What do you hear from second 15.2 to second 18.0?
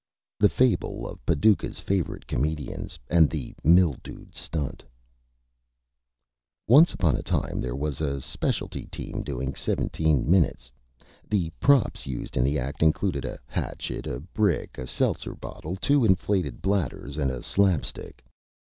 Bottle, two inflated Bladders and a Slap